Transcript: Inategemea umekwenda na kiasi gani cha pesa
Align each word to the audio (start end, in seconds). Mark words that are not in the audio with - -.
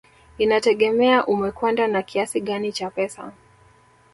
Inategemea 0.37 1.23
umekwenda 1.25 1.87
na 1.87 2.01
kiasi 2.03 2.39
gani 2.41 2.71
cha 2.71 2.89
pesa 2.91 3.31